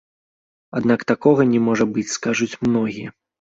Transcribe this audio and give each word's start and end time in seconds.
Аднак 0.79 1.03
такога 1.11 1.45
не 1.51 1.59
можа 1.67 1.85
быць, 1.99 2.13
скажуць 2.17 2.59
многія. 2.65 3.15